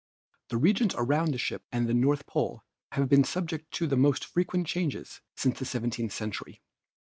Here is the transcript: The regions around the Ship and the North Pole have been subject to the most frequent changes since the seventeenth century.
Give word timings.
The 0.49 0.57
regions 0.57 0.95
around 0.97 1.31
the 1.31 1.37
Ship 1.37 1.61
and 1.71 1.85
the 1.87 1.93
North 1.93 2.25
Pole 2.25 2.63
have 2.93 3.07
been 3.07 3.23
subject 3.23 3.69
to 3.75 3.85
the 3.85 3.95
most 3.95 4.25
frequent 4.25 4.65
changes 4.65 5.21
since 5.37 5.59
the 5.59 5.65
seventeenth 5.65 6.11
century. 6.11 6.63